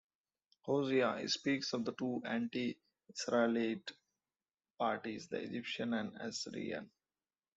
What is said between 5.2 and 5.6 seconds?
the